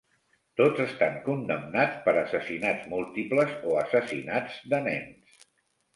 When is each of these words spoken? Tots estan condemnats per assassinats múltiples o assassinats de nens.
Tots 0.59 0.79
estan 0.85 1.19
condemnats 1.27 1.99
per 2.09 2.15
assassinats 2.21 2.89
múltiples 2.95 3.55
o 3.73 3.79
assassinats 3.83 4.61
de 4.73 4.85
nens. 4.89 5.37